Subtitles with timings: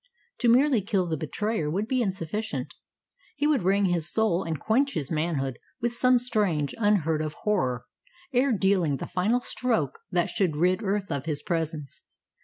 [0.39, 2.73] To merely kill the betrayer would be insufficient.
[3.35, 7.85] He would wring his soul and quench his manhood with some strange unheard of horror,
[8.33, 12.01] ere dealing the final stroke that should rid earth of his presence.